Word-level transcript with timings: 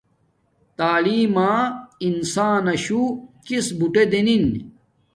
تعلیم 0.77 1.29
ما 1.35 1.51
انساناشو 2.05 3.01
کس 3.45 3.67
بوٹے 3.77 4.03
دنن 4.11 4.45